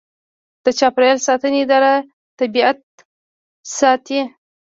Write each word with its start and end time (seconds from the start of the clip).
د 0.63 0.65
چاپیریال 0.79 1.19
ساتنې 1.27 1.59
اداره 1.65 1.93
طبیعت 2.39 2.77
ساتي 3.77 4.21